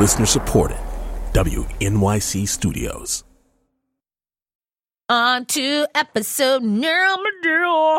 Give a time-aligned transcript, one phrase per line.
[0.00, 0.78] Listener supported.
[1.34, 3.22] WNYC Studios.
[5.10, 7.98] On to episode number two.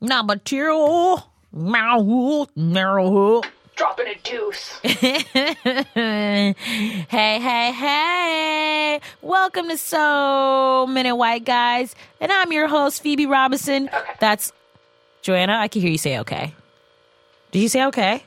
[0.00, 1.18] Number two.
[1.52, 3.42] Meow, meow.
[3.76, 4.78] dropping a deuce.
[4.82, 6.54] hey,
[7.10, 9.00] hey, hey.
[9.20, 11.94] Welcome to So Many White Guys.
[12.18, 13.90] And I'm your host, Phoebe Robinson.
[13.92, 14.12] Okay.
[14.20, 14.54] That's
[15.20, 15.56] Joanna.
[15.56, 16.54] I can hear you say okay.
[17.50, 18.24] Did you say okay?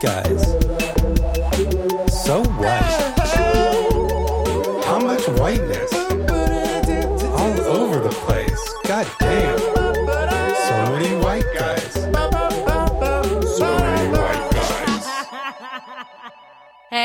[0.00, 0.67] Guys.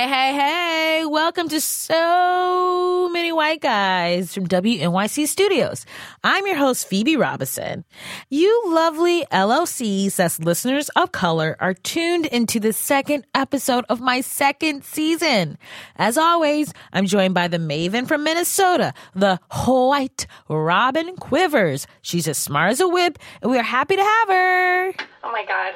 [0.04, 1.06] Hey, hey, hey.
[1.06, 5.86] Welcome to So Many White Guys from WNYC Studios.
[6.26, 7.86] I'm your host, Phoebe Robinson.
[8.30, 14.20] You lovely LOCs, that's listeners of color, are tuned into the second episode of my
[14.20, 15.58] second season.
[15.96, 21.88] As always, I'm joined by the maven from Minnesota, the white Robin Quivers.
[22.02, 24.94] She's as smart as a whip, and we are happy to have her.
[25.24, 25.76] Oh my god.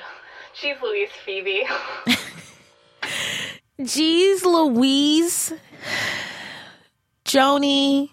[0.54, 1.66] She's Louise Phoebe.
[3.80, 5.54] Jeez Louise,
[7.26, 8.10] Joni,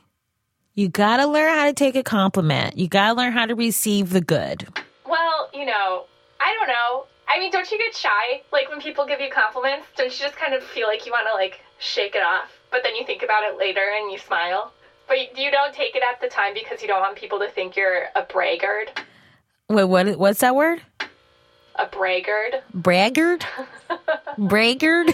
[0.75, 2.77] you gotta learn how to take a compliment.
[2.77, 4.69] You gotta learn how to receive the good.
[5.06, 6.05] well, you know,
[6.41, 7.06] I don't know.
[7.29, 8.43] I mean, don't you get shy?
[8.53, 11.27] Like when people give you compliments, don't you just kind of feel like you want
[11.29, 12.51] to like shake it off?
[12.71, 14.73] But then you think about it later and you smile.
[15.09, 17.49] But you- you don't take it at the time because you don't want people to
[17.49, 19.01] think you're a braggart.
[19.71, 20.19] Wait, what?
[20.19, 20.83] What's that word?
[21.77, 22.62] A braggart.
[22.75, 23.47] Braggart?
[24.39, 25.11] Braggart?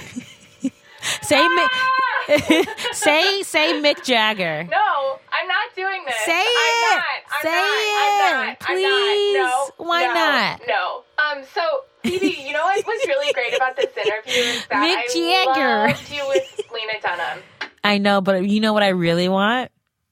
[1.23, 2.67] Say Mick.
[2.93, 4.65] say say Mick Jagger.
[4.71, 6.17] No, I'm not doing this.
[6.25, 6.97] Say I'm it.
[6.97, 7.43] Not.
[7.43, 7.65] Say not.
[7.79, 7.97] it.
[8.03, 8.61] I'm not.
[8.61, 9.37] Please.
[9.37, 9.71] I'm not.
[9.79, 9.85] No.
[9.87, 10.61] Why no, not?
[10.69, 11.03] No.
[11.19, 11.45] Um.
[11.55, 11.61] So,
[12.03, 15.89] Phoebe, you know what was really great about this interview is that Mick I Jagger.
[15.89, 17.43] loved you with Lena Dunham.
[17.83, 19.71] I know, but you know what I really want?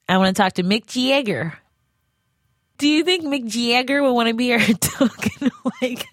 [0.09, 1.53] I want to talk to Mick Jagger.
[2.79, 5.51] Do you think Mick Jagger would want to be our token
[5.83, 6.07] like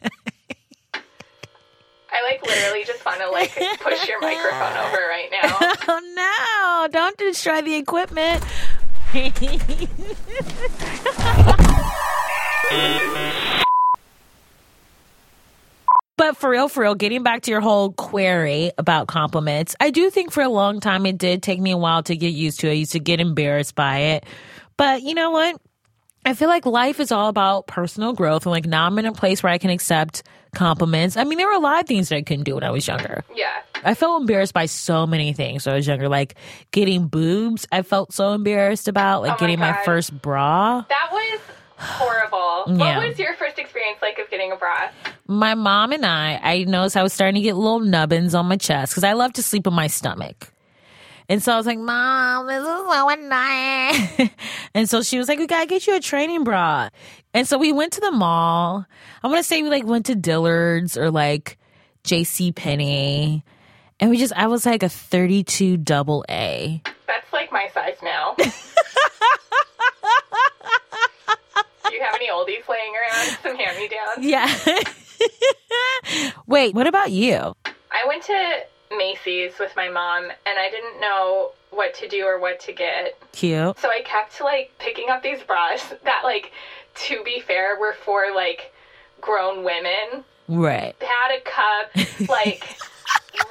[2.48, 5.58] literally just want to like push your microphone over right now.
[5.88, 8.44] Oh no, don't destroy the equipment.
[16.18, 20.10] But for real, for real, getting back to your whole query about compliments, I do
[20.10, 22.68] think for a long time it did take me a while to get used to
[22.68, 22.72] it.
[22.72, 24.26] I used to get embarrassed by it.
[24.78, 25.60] But you know what?
[26.26, 28.46] I feel like life is all about personal growth.
[28.48, 30.24] And like now I'm in a place where I can accept
[30.56, 31.18] compliments.
[31.18, 32.88] I mean, there were a lot of things that I couldn't do when I was
[32.88, 33.24] younger.
[33.36, 33.54] Yeah.
[33.84, 36.10] I felt embarrassed by so many things when I was younger.
[36.10, 36.34] Like
[36.72, 39.22] getting boobs, I felt so embarrassed about.
[39.22, 40.84] Like Oh my getting my first bra.
[40.90, 41.40] That was
[41.78, 42.76] horrible.
[42.76, 42.98] Yeah.
[42.98, 44.90] What was your first experience like of getting a bra?
[45.28, 48.58] My mom and I, I noticed I was starting to get little nubbins on my
[48.58, 50.52] chest because I love to sleep on my stomach.
[51.28, 54.30] And so I was like, Mom, this is so annoying.
[54.76, 56.90] and so she was like, We gotta get you a training bra.
[57.34, 58.86] And so we went to the mall.
[59.24, 61.58] I wanna say we like went to Dillard's or like
[62.04, 63.44] JC Penney.
[64.00, 66.82] And we just I was like a 32 double A.
[67.08, 68.36] That's like my size now.
[71.88, 73.38] Do you have any oldies laying around?
[73.42, 74.26] Some hand me downs?
[74.26, 74.54] Yeah.
[76.48, 77.56] Wait, what about you?
[77.66, 78.60] I went to
[78.92, 83.18] Macy's with my mom and I didn't know what to do or what to get.
[83.32, 83.78] Cute.
[83.80, 86.52] So I kept like picking up these bras that like
[87.08, 88.74] to be fair were for like
[89.22, 90.24] grown women.
[90.48, 90.96] Right.
[91.02, 92.64] Had a cup like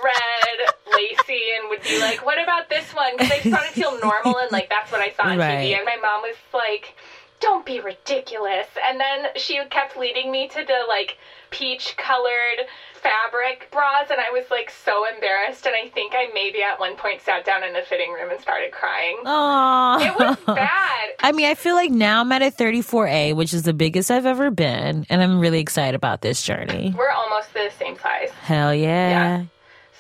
[0.03, 3.73] red lacy and would be like, "What about this one?" Cuz I just want to
[3.73, 5.71] feel normal and like that's what I saw on Right.
[5.71, 6.95] TV and my mom was like
[7.45, 8.67] don't be ridiculous.
[8.89, 11.19] And then she kept leading me to the like
[11.51, 16.63] peach colored fabric bras and I was like so embarrassed and I think I maybe
[16.63, 19.19] at one point sat down in the fitting room and started crying.
[19.27, 20.07] Aww.
[20.07, 21.11] It was bad.
[21.21, 24.25] I mean, I feel like now I'm at a 34A, which is the biggest I've
[24.25, 26.95] ever been, and I'm really excited about this journey.
[26.97, 28.31] We're almost the same size.
[28.31, 29.11] Hell yeah.
[29.11, 29.45] Yeah.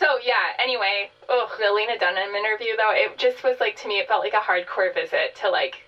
[0.01, 3.99] So yeah, anyway, oh, the Lena Dunham interview though, it just was like to me
[3.99, 5.84] it felt like a hardcore visit to like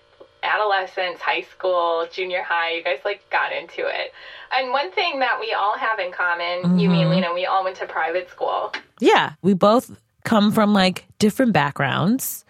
[0.47, 2.75] adolescence, high school, junior high.
[2.75, 4.11] You guys like got into it.
[4.51, 7.11] And one thing that we all have in common, you mean mm-hmm.
[7.11, 8.71] Lena, we all went to private school.
[8.99, 12.45] Yeah, we both come from like different backgrounds,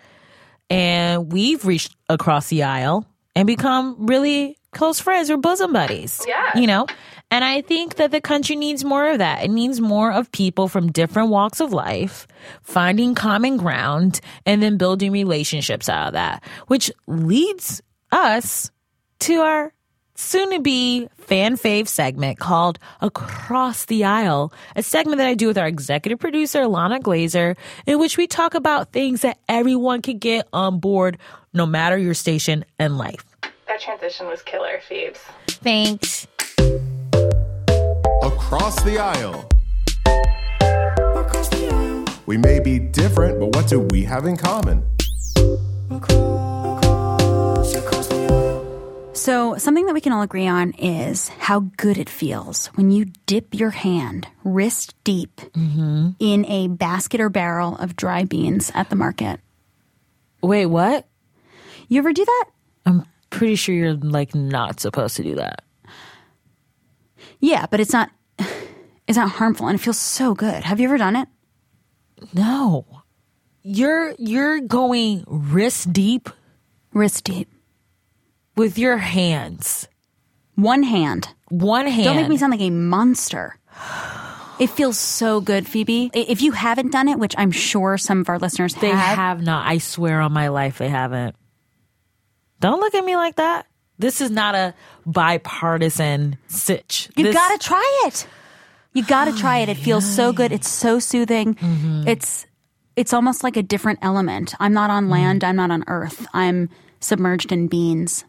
[0.69, 3.05] and we've reached across the aisle
[3.35, 6.23] and become really close friends or bosom buddies.
[6.27, 6.57] Yeah.
[6.57, 6.87] You know?
[7.29, 9.43] And I think that the country needs more of that.
[9.43, 12.25] It needs more of people from different walks of life
[12.61, 18.71] finding common ground and then building relationships out of that, which leads us
[19.19, 19.73] to our
[20.15, 25.47] soon to be fan fave segment called Across the Aisle, a segment that I do
[25.47, 27.55] with our executive producer, Lana Glazer,
[27.85, 31.17] in which we talk about things that everyone can get on board
[31.53, 33.23] no matter your station and life.
[33.67, 35.19] That transition was killer, Phoebes.
[35.47, 36.27] Thanks.
[38.23, 39.49] Across the aisle.
[42.25, 44.83] We may be different, but what do we have in common?
[49.17, 53.05] So, something that we can all agree on is how good it feels when you
[53.25, 56.11] dip your hand wrist deep mm-hmm.
[56.19, 59.39] in a basket or barrel of dry beans at the market.
[60.41, 61.07] Wait, what?
[61.87, 62.45] You ever do that?
[62.85, 65.63] I'm pretty sure you're like not supposed to do that.
[67.39, 68.11] Yeah, but it's not
[69.07, 70.63] it's not harmful and it feels so good.
[70.63, 71.27] Have you ever done it?
[72.33, 72.85] No.
[73.63, 76.29] You're you're going wrist deep
[76.93, 77.47] Wrist deep.
[78.57, 79.87] With your hands.
[80.55, 81.29] One hand.
[81.49, 82.03] One hand.
[82.05, 83.57] Don't make me sound like a monster.
[84.59, 86.09] It feels so good, Phoebe.
[86.13, 89.41] If you haven't done it, which I'm sure some of our listeners They have, have
[89.43, 89.67] not.
[89.67, 91.35] I swear on my life they haven't.
[92.59, 93.67] Don't look at me like that.
[93.99, 94.73] This is not a
[95.05, 97.09] bipartisan sitch.
[97.15, 98.27] you This- gotta try it.
[98.93, 99.69] You gotta try it.
[99.69, 100.51] It feels so good.
[100.51, 101.53] It's so soothing.
[101.53, 102.07] Mm-hmm.
[102.07, 102.47] It's
[102.95, 104.55] it's almost like a different element.
[104.59, 105.41] I'm not on land.
[105.41, 105.49] Mm.
[105.49, 106.25] I'm not on Earth.
[106.33, 106.69] I'm
[106.99, 108.25] submerged in beans,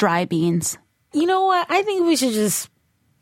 [0.00, 0.78] dry beans.
[1.12, 1.66] You know what?
[1.70, 2.70] I think we should just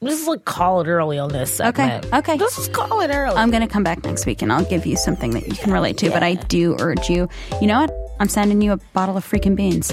[0.01, 2.07] just like call it early on this segment.
[2.15, 2.37] okay.
[2.37, 3.37] Let's just call it early.
[3.37, 5.99] I'm gonna come back next week and I'll give you something that you can relate
[5.99, 6.11] to.
[6.11, 7.29] But I do urge you.
[7.61, 7.91] You know what?
[8.21, 9.93] I'm sending you a bottle of freaking beans.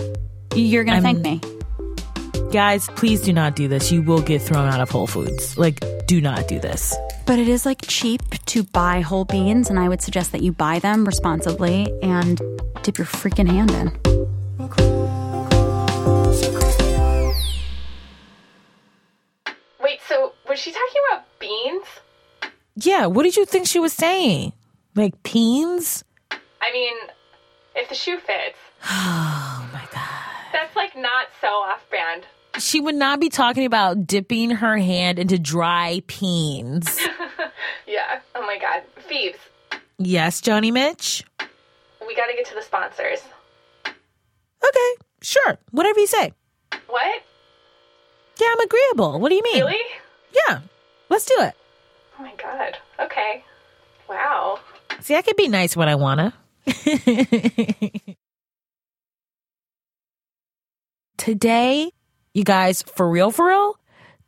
[0.55, 1.41] You're gonna thank me.
[2.51, 3.91] Guys, please do not do this.
[3.91, 5.57] You will get thrown out of Whole Foods.
[5.57, 6.95] Like, do not do this.
[7.25, 10.51] But it is like cheap to buy whole beans, and I would suggest that you
[10.51, 12.39] buy them responsibly and
[12.83, 13.91] dip your freaking hand in.
[20.55, 21.85] Was she talking about beans?
[22.77, 24.53] Yeah, what did you think she was saying?
[24.95, 26.05] Like peens?
[26.31, 26.93] I mean,
[27.75, 30.09] if the shoe fits, Oh my god.
[30.53, 32.23] that's like not so off brand.
[32.57, 36.99] She would not be talking about dipping her hand into dry peens.
[37.87, 38.19] Yeah.
[38.33, 38.81] Oh my god.
[39.07, 39.37] Phoebes,
[39.99, 41.23] yes, Johnny Mitch?
[42.07, 43.19] we gotta get to the sponsors.
[43.85, 44.91] Okay,
[45.21, 45.57] sure.
[45.71, 46.31] Whatever you say.
[46.87, 47.23] What?
[48.41, 49.19] Yeah, I'm agreeable.
[49.19, 49.63] What do you mean?
[49.65, 49.77] Really?
[50.35, 50.59] Yeah,
[51.09, 51.53] let's do it.
[52.19, 52.77] Oh my god.
[52.99, 53.43] Okay.
[54.09, 54.59] Wow.
[55.01, 56.33] See, I can be nice when I wanna.
[61.17, 61.91] Today,
[62.33, 63.79] you guys, for real, for real,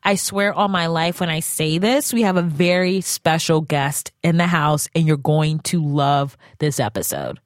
[0.04, 4.12] I swear on my life when I say this, we have a very special guest
[4.24, 7.40] in the house, and you're going to love this episode.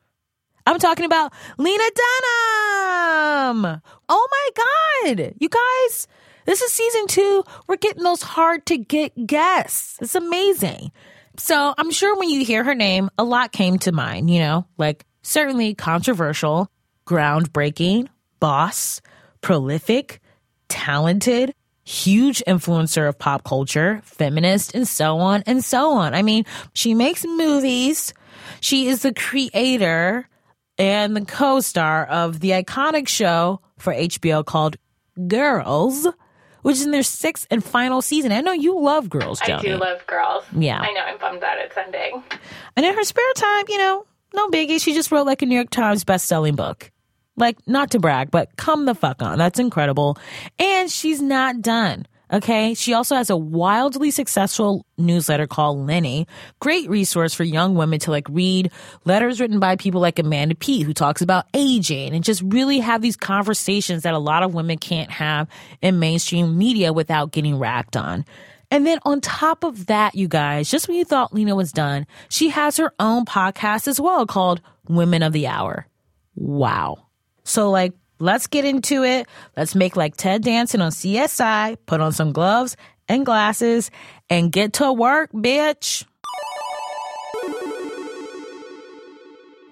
[0.66, 3.82] I'm talking about Lena Dunham.
[4.08, 4.50] Oh my
[5.16, 5.34] God.
[5.40, 6.08] You guys,
[6.46, 7.44] this is season two.
[7.68, 9.98] We're getting those hard to get guests.
[10.02, 10.92] It's amazing.
[11.38, 14.66] So I'm sure when you hear her name, a lot came to mind, you know,
[14.78, 16.70] like certainly controversial,
[17.06, 18.08] groundbreaking,
[18.40, 19.02] boss,
[19.42, 20.20] prolific,
[20.68, 21.54] talented,
[21.84, 26.14] huge influencer of pop culture, feminist, and so on and so on.
[26.14, 28.14] I mean, she makes movies.
[28.60, 30.28] She is the creator
[30.78, 34.78] and the co-star of the iconic show for HBO called
[35.28, 36.08] Girls,
[36.62, 38.32] which is in their sixth and final season.
[38.32, 40.44] I know you love Girls, I do love girls.
[40.56, 40.80] Yeah.
[40.80, 42.24] I know I'm bummed that it's ending.
[42.76, 44.82] And in her spare time, you know, no biggie.
[44.82, 46.92] She just wrote like a New York Times best-selling book.
[47.38, 49.38] Like, not to brag, but come the fuck on.
[49.38, 50.18] That's incredible.
[50.60, 52.06] And she's not done.
[52.32, 52.74] Okay.
[52.74, 56.28] She also has a wildly successful newsletter called Lenny.
[56.60, 58.72] Great resource for young women to like read
[59.04, 63.02] letters written by people like Amanda Peet, who talks about aging and just really have
[63.02, 65.50] these conversations that a lot of women can't have
[65.82, 68.26] in mainstream media without getting racked on.
[68.70, 72.08] And then on top of that, you guys, just when you thought Lena was done,
[72.30, 75.86] she has her own podcast as well called Women of the Hour.
[76.36, 77.08] Wow.
[77.44, 79.28] So, like, let's get into it.
[79.58, 82.78] Let's make like Ted Danson on CSI, put on some gloves
[83.10, 83.92] and glasses,
[84.30, 86.06] and get to work, bitch.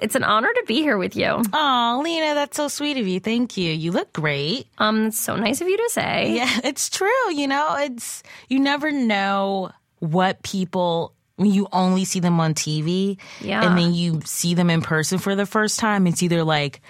[0.01, 1.41] It's an honor to be here with you.
[1.51, 3.19] Oh, Lena, that's so sweet of you.
[3.19, 3.69] Thank you.
[3.73, 4.67] You look great.
[4.77, 6.35] Um, it's so nice of you to say.
[6.35, 7.33] Yeah, it's true.
[7.33, 13.17] You know, it's you never know what people when you only see them on TV
[13.41, 13.65] Yeah.
[13.65, 16.07] and then you see them in person for the first time.
[16.07, 16.81] It's either like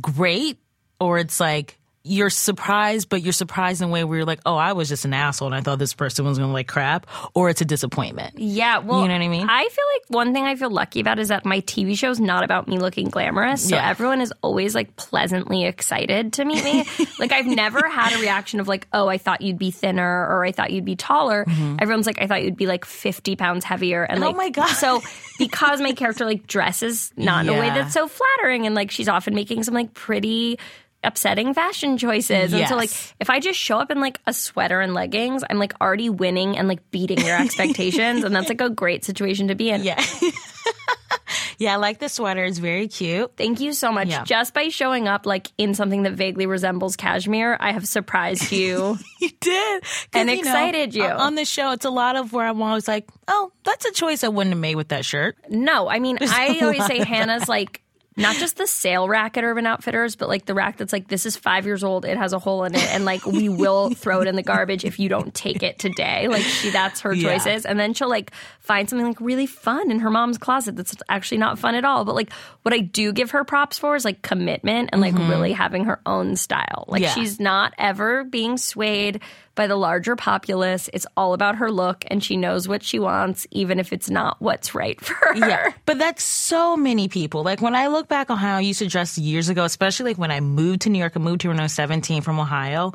[0.00, 0.58] great
[1.00, 4.54] or it's like you're surprised, but you're surprised in a way where you're like, oh,
[4.54, 7.08] I was just an asshole and I thought this person was going to like crap,
[7.34, 8.38] or it's a disappointment.
[8.38, 9.44] Yeah, well, You know what I mean?
[9.50, 12.20] I feel like one thing I feel lucky about is that my TV show is
[12.20, 13.68] not about me looking glamorous.
[13.68, 13.88] So Yeah.
[13.90, 16.84] everyone is always like pleasantly excited to meet me.
[17.18, 20.44] like I've never had a reaction of like, oh, I thought you'd be thinner or
[20.44, 21.44] I thought you'd be taller.
[21.80, 24.04] Everyone's like, I thought you'd be like 50 pounds heavier.
[24.04, 24.28] And Mm-hmm.
[24.32, 24.68] Oh my God.
[24.68, 25.02] So
[25.40, 29.08] because my character like dresses not in a way that's so flattering and like she's
[29.08, 30.60] often making some like pretty
[31.06, 32.52] upsetting fashion choices.
[32.52, 35.58] And so like if I just show up in like a sweater and leggings, I'm
[35.58, 38.24] like already winning and like beating your expectations.
[38.24, 39.82] and that's like a great situation to be in.
[39.82, 40.02] Yeah.
[41.58, 42.44] yeah, I like the sweater.
[42.44, 43.32] It's very cute.
[43.36, 44.08] Thank you so much.
[44.08, 44.24] Yeah.
[44.24, 48.98] Just by showing up like in something that vaguely resembles cashmere, I have surprised you.
[49.18, 49.82] You did.
[50.12, 51.02] And know, excited you.
[51.04, 54.22] On the show, it's a lot of where I'm always like, oh, that's a choice
[54.22, 55.38] I wouldn't have made with that shirt.
[55.48, 57.82] no, I mean, I always say Hannah's like
[58.16, 61.26] not just the sale rack at Urban Outfitters, but like the rack that's like, this
[61.26, 62.04] is five years old.
[62.06, 62.82] It has a hole in it.
[62.94, 66.26] And like, we will throw it in the garbage if you don't take it today.
[66.28, 67.36] Like, she, that's her Yeah.
[67.36, 67.66] choices.
[67.66, 68.30] And then she'll like
[68.60, 72.04] find something like really fun in her mom's closet that's actually not fun at all.
[72.06, 72.32] But like,
[72.62, 75.28] what I do give her props for is like commitment and like mm-hmm.
[75.30, 76.86] really having her own style.
[76.88, 77.12] Like, Yeah.
[77.14, 79.20] she's not ever being swayed
[79.56, 80.88] by the larger populace.
[80.92, 84.36] It's all about her look and she knows what she wants, even if it's not
[84.40, 85.34] what's right for her.
[85.34, 85.72] Yeah.
[85.86, 87.42] But that's so many people.
[87.42, 90.18] Like when I look back on how I used to dress years ago, especially like
[90.18, 92.92] when I moved to New York, I moved here when I was 17 from Ohio,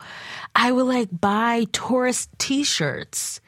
[0.56, 3.42] I would like buy tourist t shirts.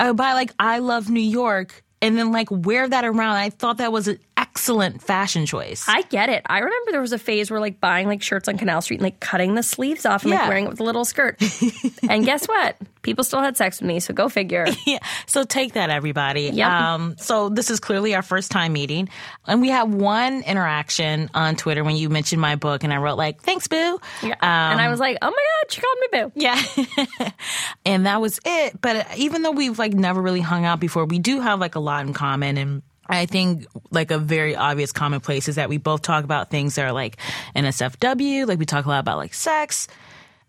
[0.00, 3.36] I would buy like I love New York and then like wear that around.
[3.36, 4.18] I thought that was an
[4.58, 5.84] excellent fashion choice.
[5.86, 6.42] I get it.
[6.46, 9.04] I remember there was a phase where like buying like shirts on Canal Street and
[9.04, 11.40] like cutting the sleeves off and like wearing it with a little skirt.
[12.10, 12.76] and guess what?
[13.02, 14.66] People still had sex with me, so go figure.
[14.86, 14.98] yeah.
[15.26, 16.50] So take that, everybody.
[16.52, 16.68] Yep.
[16.68, 19.08] Um, so this is clearly our first time meeting.
[19.46, 23.16] And we had one interaction on Twitter when you mentioned my book and I wrote
[23.16, 24.00] like, thanks, boo.
[24.22, 26.32] and I was like, oh my God, she called me boo.
[26.34, 27.30] Yeah.
[27.86, 28.80] and that was it.
[28.80, 31.80] But even though we've like never really hung out before, we do have like a
[31.80, 36.02] lot in common and I think like a very obvious commonplace is that we both
[36.02, 37.16] talk about things that are like
[37.56, 39.88] NSFW, like we talk a lot about like sex.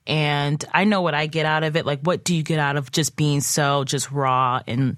[0.05, 1.85] And I know what I get out of it.
[1.85, 4.97] Like, what do you get out of just being so just raw and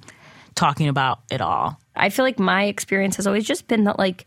[0.55, 1.77] talking about it all?
[1.95, 4.25] I feel like my experience has always just been that like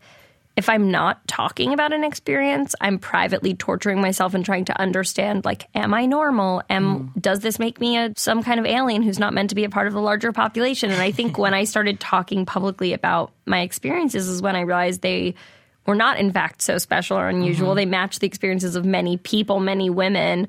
[0.55, 5.43] if I'm not talking about an experience, I'm privately torturing myself and trying to understand
[5.43, 6.61] like am I normal?
[6.69, 7.21] Am mm.
[7.21, 9.69] does this make me a some kind of alien who's not meant to be a
[9.69, 10.91] part of the larger population?
[10.91, 15.01] And I think when I started talking publicly about my experiences is when I realized
[15.01, 15.35] they
[15.85, 17.69] were not in fact so special or unusual.
[17.69, 17.77] Mm-hmm.
[17.77, 20.47] They matched the experiences of many people, many women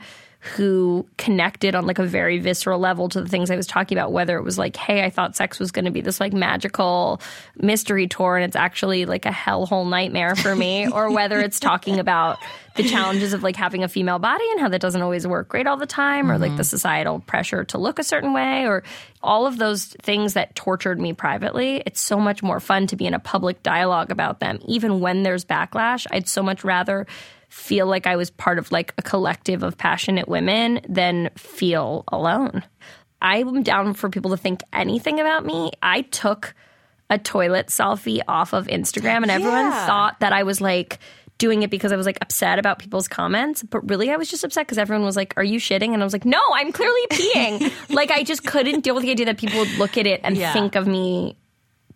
[0.54, 4.12] who connected on like a very visceral level to the things I was talking about,
[4.12, 7.20] whether it was like, hey, I thought sex was going to be this like magical
[7.56, 11.98] mystery tour and it's actually like a hellhole nightmare for me, or whether it's talking
[11.98, 12.38] about
[12.76, 15.66] the challenges of like having a female body and how that doesn't always work great
[15.66, 16.62] all the time, or like the mm-hmm.
[16.62, 18.82] societal pressure to look a certain way, or
[19.22, 21.82] all of those things that tortured me privately.
[21.86, 25.22] It's so much more fun to be in a public dialogue about them, even when
[25.22, 26.06] there's backlash.
[26.10, 27.06] I'd so much rather
[27.48, 32.62] feel like I was part of like a collective of passionate women than feel alone.
[33.22, 35.72] I'm down for people to think anything about me.
[35.82, 36.54] I took
[37.08, 39.86] a toilet selfie off of Instagram and everyone Yeah.
[39.86, 40.98] thought that I was like
[41.38, 44.42] doing it because I was like upset about people's comments, but really I was just
[44.42, 47.06] upset because everyone was like, "Are you shitting?" and I was like, "No, I'm clearly
[47.10, 50.20] peeing." like I just couldn't deal with the idea that people would look at it
[50.24, 50.52] and Yeah.
[50.52, 51.36] think of me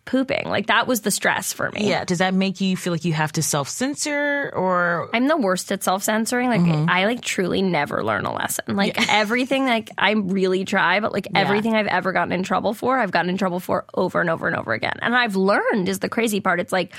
[0.05, 0.49] pooping.
[0.49, 1.89] Like that was the stress for me.
[1.89, 2.05] Yeah.
[2.05, 5.71] Does that make you feel like you have to self censor or I'm the worst
[5.71, 6.49] at self censoring.
[6.49, 6.89] Like Mm-hmm.
[6.89, 8.75] I like truly never learn a lesson.
[8.75, 12.99] Like everything like I really try, but like everything I've ever gotten in trouble for,
[12.99, 14.93] I've gotten in trouble for over and over and over again.
[15.01, 16.59] And I've learned is the crazy part.
[16.59, 16.93] It's like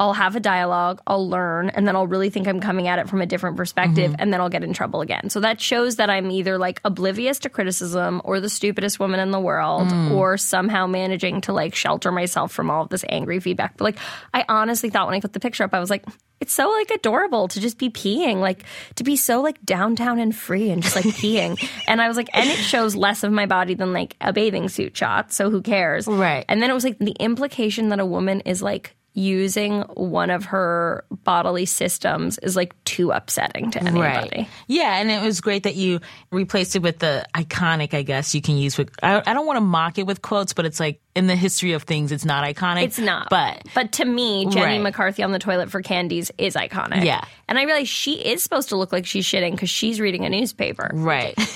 [0.00, 3.08] I'll have a dialogue, I'll learn, and then I'll really think I'm coming at it
[3.08, 4.20] from a different perspective, Mm-hmm.
[4.20, 5.28] and then I'll get in trouble again.
[5.30, 9.30] So that shows that I'm either like oblivious to criticism or the stupidest woman in
[9.32, 10.12] the world, Mm.
[10.12, 13.76] or somehow managing to like shelter myself from all of this angry feedback.
[13.76, 13.98] But like,
[14.32, 16.04] I honestly thought when I put the picture up, I was like,
[16.40, 18.62] it's so like adorable to just be peeing, like
[18.94, 21.58] to be so like downtown and free and just like peeing.
[21.88, 24.68] And I was like, and it shows less of my body than like a bathing
[24.68, 25.32] suit shot.
[25.32, 26.06] So who cares?
[26.06, 26.44] Right.
[26.48, 30.44] And then it was like the implication that a woman is like using one of
[30.46, 34.00] her bodily systems is like too upsetting to anybody.
[34.38, 34.48] Right.
[34.68, 36.00] Yeah, and it was great that you
[36.30, 39.56] replaced it with the iconic, I guess you can use with I, I don't want
[39.56, 42.44] to mock it with quotes, but it's like in the history of things it's not
[42.44, 42.84] iconic.
[42.84, 43.28] It's not.
[43.30, 44.80] But but to me, Jenny Right.
[44.82, 47.04] McCarthy on the toilet for Candie's is iconic.
[47.04, 47.22] Yeah.
[47.48, 50.28] And I realize she is supposed to look like she's shitting because she's reading a
[50.30, 50.90] newspaper.
[50.94, 51.34] right.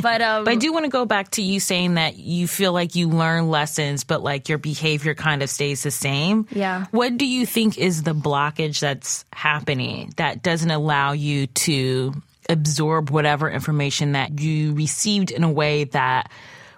[0.00, 2.72] But um But I do want to go back to you saying that you feel
[2.72, 6.46] like you learn lessons, but like your behavior kind of stays the same.
[6.50, 6.86] Yeah.
[6.98, 12.12] What do you think is the blockage that's happening that doesn't allow you to
[12.48, 16.28] absorb whatever information that you received in a way that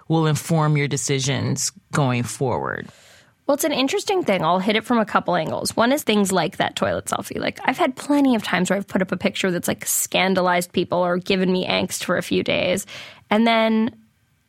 [0.07, 2.87] will inform your decisions going forward?
[3.47, 4.45] Well, it's an interesting thing.
[4.45, 5.75] I'll hit it from a couple angles.
[5.75, 7.39] One is things like that toilet selfie.
[7.39, 10.71] Like, I've had plenty of times where I've put up a picture that's like scandalized
[10.71, 12.85] people or given me angst for a few days.
[13.31, 13.95] And then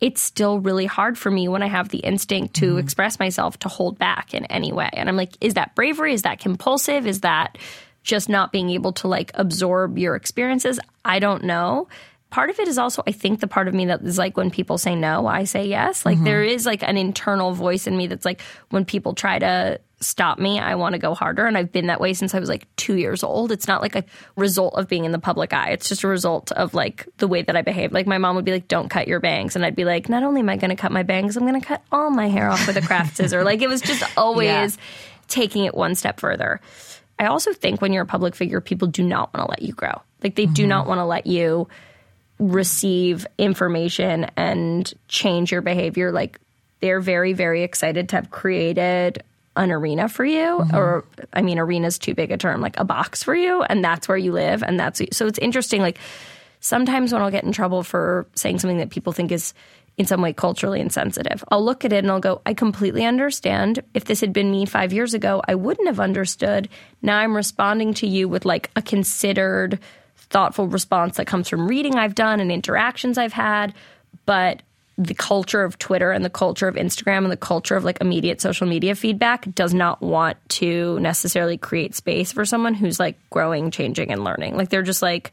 [0.02, 2.78] it's still really hard for me when I have the instinct to mm-hmm.
[2.78, 4.90] express myself to hold back in any way.
[4.92, 6.12] And I'm like, is that bravery?
[6.12, 7.06] Is that compulsive?
[7.06, 7.56] Is that
[8.02, 10.80] just not being able to like absorb your experiences?
[11.04, 11.86] I don't know.
[12.30, 14.50] Part of it is also, I think, the part of me that is like when
[14.50, 16.04] people say no, I say yes.
[16.04, 16.24] Like mm-hmm.
[16.24, 18.40] there is like an internal voice in me that's like
[18.70, 21.46] when people try to stop me, I want to go harder.
[21.46, 23.52] And I've been that way since I was like two years old.
[23.52, 24.04] It's not like a
[24.36, 25.70] result of being in the public eye.
[25.70, 27.92] It's just a result of like the way that I behave.
[27.92, 29.56] Like my mom would be like, don't cut your bangs.
[29.56, 31.60] And I'd be like, not only am I going to cut my bangs, I'm going
[31.60, 33.44] to cut all my hair off with a craft scissor.
[33.44, 34.76] Like it was just always
[35.28, 36.60] taking it one step further.
[37.18, 39.72] I also think when you're a public figure, people do not want to let you
[39.72, 40.02] grow.
[40.22, 40.88] Like they do not mm-hmm.
[40.88, 41.68] want to let you
[42.38, 46.10] receive information and change your behavior.
[46.10, 46.40] Like
[46.80, 49.22] they're very, very excited to have created
[49.56, 50.76] an arena for you, mm-hmm.
[50.76, 54.08] or I mean, arena's too big a term, like a box for you, and that's
[54.08, 55.82] where you live, and that's so it's interesting.
[55.82, 55.98] Like
[56.60, 59.52] sometimes when I'll get in trouble for saying something that people think is
[59.98, 63.82] in some way culturally insensitive, I'll look at it and I'll go, I completely understand.
[63.92, 66.70] If this had been me five years ago, I wouldn't have understood.
[67.02, 69.78] Now I'm responding to you with like a considered,
[70.16, 73.74] thoughtful response that comes from reading I've done and interactions I've had.
[74.24, 74.62] But
[74.98, 78.40] the culture of Twitter and the culture of Instagram and the culture of like immediate
[78.40, 83.70] social media feedback does not want to necessarily create space for someone who's like growing,
[83.70, 84.56] changing, and learning.
[84.56, 85.32] Like they're just like,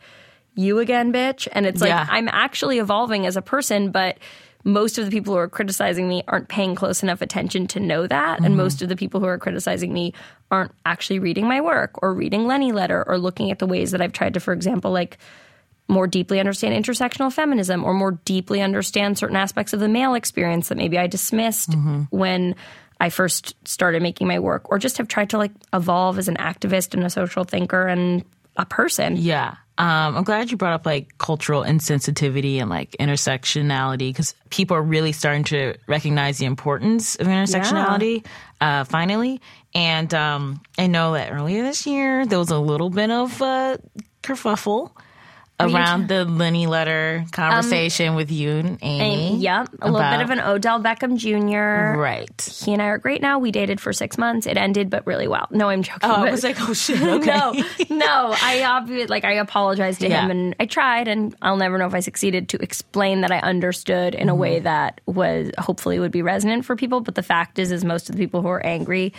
[0.55, 1.47] you again, bitch.
[1.51, 2.07] And it's like, Yeah.
[2.09, 4.17] I'm actually evolving as a person, but
[4.63, 8.07] most of the people who are criticizing me aren't paying close enough attention to know
[8.07, 8.39] that.
[8.39, 8.57] And mm-hmm.
[8.57, 10.13] most of the people who are criticizing me
[10.51, 14.01] aren't actually reading my work or reading Lenny Letter or looking at the ways that
[14.01, 15.17] I've tried to, for example, like
[15.89, 20.69] more deeply understand intersectional feminism or more deeply understand certain aspects of the male experience
[20.69, 21.73] that maybe I dismissed
[22.11, 22.55] when
[22.99, 26.35] I first started making my work, or just have tried to like evolve as an
[26.35, 28.25] activist and a social thinker and
[28.57, 29.15] a person.
[29.15, 29.55] Yeah.
[29.77, 34.81] Um, I'm glad you brought up like cultural insensitivity and like intersectionality because people are
[34.81, 38.25] really starting to recognize the importance of intersectionality
[38.59, 39.39] uh, finally.
[39.73, 43.77] And um, I know that earlier this year there was a little bit of uh,
[44.21, 44.91] kerfuffle
[45.59, 49.27] around the Lenny letter conversation with you and Amy.
[49.33, 51.99] And, yeah, a little bit of an Odell Beckham Jr.
[51.99, 52.41] Right.
[52.63, 53.39] He and I are great now.
[53.39, 54.47] We dated for six months.
[54.47, 55.47] It ended, but really well.
[55.51, 56.09] No, I'm joking.
[56.09, 57.01] Oh, I was like, oh shit.
[57.19, 57.25] Okay.
[57.35, 57.51] no,
[57.89, 58.35] no.
[58.41, 60.21] I obviously like I apologized to Yeah.
[60.23, 63.39] him, and I tried, and I'll never know if I succeeded to explain that I
[63.39, 64.39] understood in a Mm-hmm.
[64.41, 67.01] way that was hopefully would be resonant for people.
[67.01, 69.13] But the fact is, is most of the people who are angry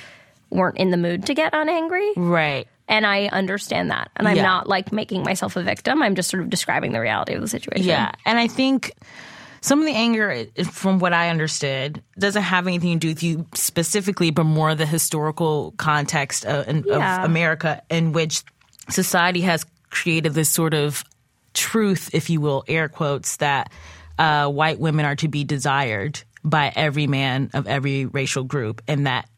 [0.51, 2.67] weren't in the mood to get unangry, Right.
[2.91, 4.11] And I understand that.
[4.17, 4.43] And I'm Yeah.
[4.43, 6.03] not like making myself a victim.
[6.03, 7.87] I'm just sort of describing the reality of the situation.
[7.87, 8.93] Yeah, and I think
[9.63, 13.47] some of the anger, from what I understood, doesn't have anything to do with you
[13.55, 17.19] specifically, but more the historical context of, in- Yeah.
[17.19, 18.43] of America in which
[18.89, 21.05] society has created this sort of
[21.55, 23.71] truth, if you will, air quotes, that
[24.19, 29.07] uh, white women are to be desired by every man of every racial group, and
[29.07, 29.29] that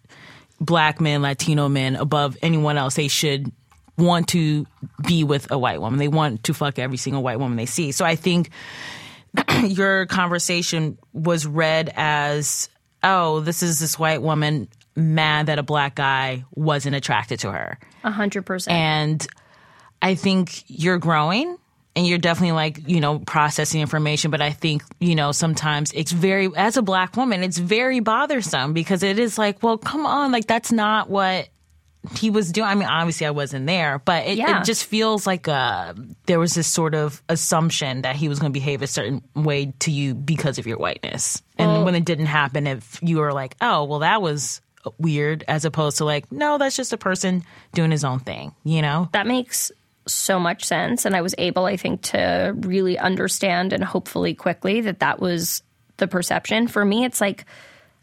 [0.63, 3.53] black men, Latino men, above anyone else, they should
[3.99, 4.67] want to
[5.07, 5.99] be with a white woman.
[5.99, 7.93] They want to fuck every single white woman they see.
[7.93, 8.51] So I think
[9.65, 12.69] your conversation was read as,
[13.03, 17.79] oh, this is this white woman mad that a black guy wasn't attracted to her.
[18.05, 18.77] a hundred percent.
[18.77, 19.27] And
[20.01, 21.57] I think you're growing
[21.95, 24.31] and you're definitely like, you know, processing information.
[24.31, 28.73] But I think, you know, sometimes it's very, as a black woman, it's very bothersome
[28.73, 31.49] because it is like, well, come on, like that's not what
[32.19, 32.67] he was doing.
[32.67, 34.61] I mean, obviously I wasn't there, but it, Yeah.
[34.61, 35.95] it just feels like uh,
[36.27, 39.73] there was this sort of assumption that he was going to behave a certain way
[39.81, 41.43] to you because of your whiteness.
[41.59, 44.61] And when it didn't happen, if you were like, oh, well, that was
[44.99, 48.83] weird, as opposed to like, no, that's just a person doing his own thing, you
[48.83, 49.09] know?
[49.13, 49.71] that makes
[50.07, 51.05] so much sense.
[51.05, 55.63] And i was able i think to really understand and hopefully quickly that that was
[55.99, 56.69] the perception.
[56.69, 57.45] For me it's like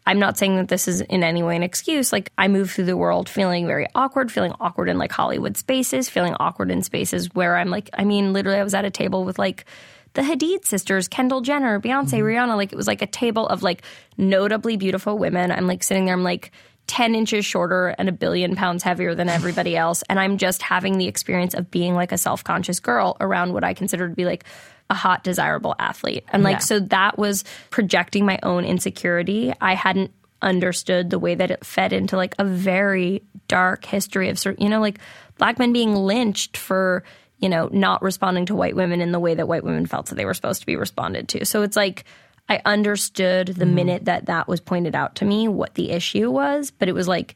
[0.06, 2.12] i'm not saying that this is in any way an excuse.
[2.12, 6.10] Like i move through the world feeling very awkward feeling awkward in like hollywood spaces
[6.10, 9.24] feeling awkward in spaces where i'm like i mean literally i was at a table
[9.24, 9.66] with like
[10.14, 12.26] the Hadid sisters, Kendall Jenner, Beyonce, mm-hmm.
[12.26, 13.84] Rihanna, like it was like a table of like
[14.18, 15.52] notably beautiful women.
[15.52, 16.52] I'm like sitting there, I'm like
[16.90, 20.04] 10 inches shorter and a billion pounds heavier than everybody else.
[20.10, 23.64] And I'm just having the experience of being like a self conscious girl around what
[23.64, 24.44] I consider to be like
[24.90, 26.26] a hot, desirable athlete.
[26.34, 26.60] And like, Yeah.
[26.60, 29.54] so that was projecting my own insecurity.
[29.62, 34.44] I hadn't understood the way that it fed into like a very dark history of
[34.58, 34.98] you know, like
[35.38, 37.04] black men being lynched for
[37.38, 40.16] you know, not responding to white women in the way that white women felt that
[40.16, 41.46] they were supposed to be responded to.
[41.46, 42.04] So it's like
[42.50, 43.76] I understood the mm-hmm.
[43.76, 47.08] minute that that was pointed out to me what the issue was, but it was
[47.08, 47.36] like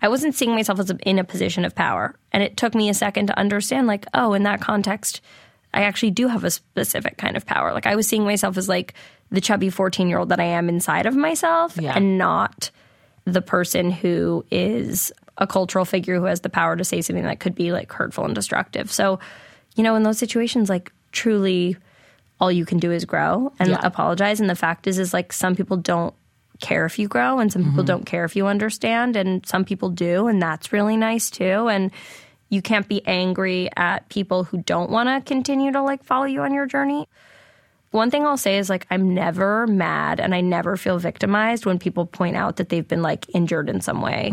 [0.00, 2.14] I wasn't seeing myself as a, in a position of power.
[2.32, 5.20] And it took me a second to understand, like, oh, in that context,
[5.72, 7.72] I actually do have a specific kind of power.
[7.72, 8.94] Like, I was seeing myself as like
[9.30, 11.94] the chubby 14 year old that I am inside of myself Yeah.
[11.96, 12.70] and not
[13.24, 17.40] the person who is a cultural figure who has the power to say something that
[17.40, 18.92] could be like hurtful and destructive.
[18.92, 19.18] So,
[19.74, 21.76] you know, in those situations, like, truly
[22.40, 23.80] all you can do is grow and Yeah.
[23.82, 24.40] apologize.
[24.40, 26.14] And the fact is, is like some people don't
[26.60, 27.86] care if you grow and some people Mm-hmm.
[27.86, 31.90] don't care if you understand and some people do and that's really nice too and
[32.48, 36.42] you can't be angry at people who don't want to continue to like follow you
[36.42, 37.08] on your journey
[37.90, 41.78] one thing i'll say is like i'm never mad and i never feel victimized when
[41.78, 44.32] people point out that they've been like injured in some way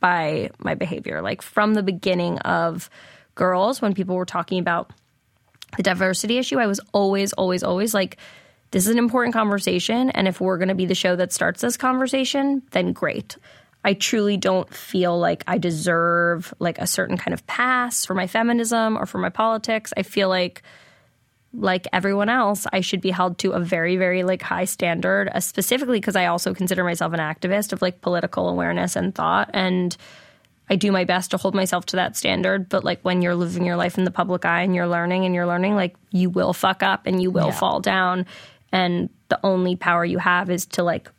[0.00, 2.90] by my behavior like from the beginning of
[3.34, 4.90] girls when people were talking about
[5.76, 8.16] the diversity issue, I was always, always, always like,
[8.70, 10.10] this is an important conversation.
[10.10, 13.36] And if we're going to be the show that starts this conversation, then great.
[13.84, 18.26] I truly don't feel like I deserve like a certain kind of pass for my
[18.26, 19.92] feminism or for my politics.
[19.96, 20.62] I feel like
[21.58, 25.40] like everyone else, I should be held to a very, very like high standard, uh,
[25.40, 29.50] specifically because I also consider myself an activist of like political awareness and thought.
[29.54, 29.96] And
[30.68, 32.68] I do my best to hold myself to that standard.
[32.68, 35.34] But like when you're living your life in the public eye and you're learning and
[35.34, 38.26] you're learning, like you will fuck up and you will fall down.
[38.72, 41.10] And the only power you have is to like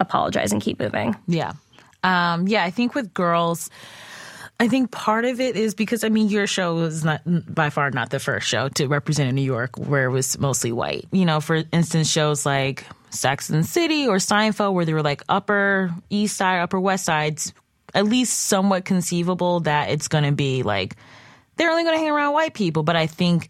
[0.00, 1.16] apologize and keep moving.
[1.26, 1.52] Yeah.
[2.02, 3.70] Um, yeah, I think with girls,
[4.60, 7.90] I think part of it is because I mean your show was not by far
[7.90, 11.06] not the first show to represent New York where it was mostly white.
[11.10, 15.22] You know, for instance, shows like Sex and City or Seinfeld where they were like
[15.28, 17.52] upper east side, upper west sides,
[17.94, 20.96] at least somewhat conceivable that it's gonna be like
[21.56, 22.82] they're only gonna hang around white people.
[22.82, 23.48] But I think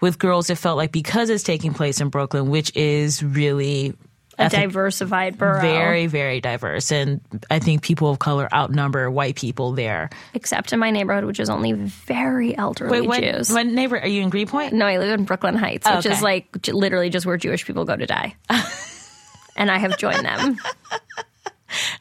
[0.00, 3.94] with girls it felt like because it's taking place in Brooklyn, which is really
[4.38, 5.60] A ethnic- diversified borough.
[5.60, 10.80] very very diverse and i think people of color outnumber white people there Except in
[10.80, 13.48] my neighborhood, which is only very elderly what, Jews.
[13.50, 16.12] what neighbor are you in greenpoint No, I live in Brooklyn Heights, which Okay.
[16.16, 18.34] is like literally just where Jewish people go to die.
[19.56, 20.58] and I have joined them.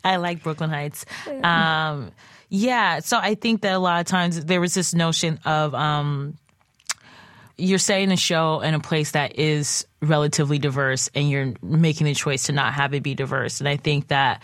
[0.06, 1.06] i like brooklyn heights
[1.44, 2.12] um
[2.50, 6.38] yeah so i think that a lot of times there was this notion of um
[7.56, 12.14] you're setting a show in a place that is relatively diverse and you're making the
[12.16, 14.42] choice to not have it be diverse and i think that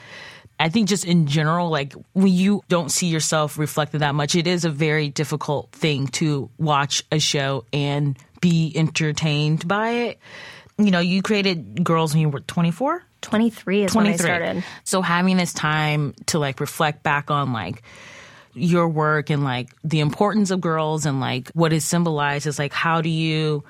[0.59, 4.45] I think just in general, like when you don't see yourself reflected that much, it
[4.45, 10.19] is a very difficult thing to watch a show and be entertained by it.
[10.77, 13.03] You know, you created Girls when you were 24?
[13.21, 14.63] 23 is when I started.
[14.83, 17.83] So having this time to like reflect back on like
[18.53, 22.73] your work and like the importance of girls and like what is symbolized is like
[22.73, 23.63] how do you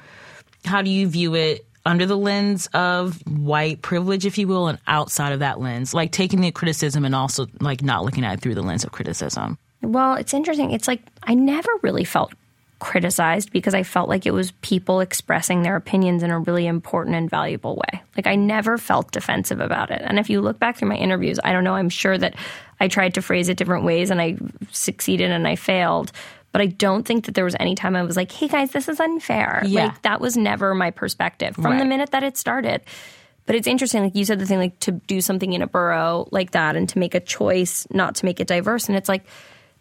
[0.66, 4.80] how do you view it under the lens of white privilege if you will and
[4.88, 8.42] outside of that lens like taking the criticism and also like not looking at it
[8.42, 10.72] through the lens of criticism Well, it's interesting.
[10.72, 12.34] It's like I never really felt
[12.80, 17.16] criticized because I felt like it was people expressing their opinions in a really important
[17.16, 18.02] and valuable way.
[18.16, 20.02] Like I never felt defensive about it.
[20.04, 22.36] And if you look back through my interviews, I don't know, I'm sure that
[22.80, 24.38] I tried to phrase it different ways and I
[24.72, 26.12] succeeded and I failed.
[26.52, 28.88] But I don't think that there was any time I was like, hey guys, this
[28.88, 29.62] is unfair.
[29.66, 29.86] Yeah.
[29.86, 32.82] Like that was never my perspective from the minute that it started.
[33.46, 36.28] But it's interesting, like you said, the thing like to do something in a borough
[36.32, 38.88] like that and to make a choice not to make it diverse.
[38.88, 39.26] And it's like